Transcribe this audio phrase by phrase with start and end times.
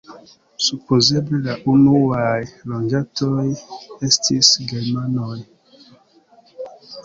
[0.67, 2.33] Supozeble la unuaj
[2.73, 3.45] loĝantoj
[4.11, 5.41] estis germanoj.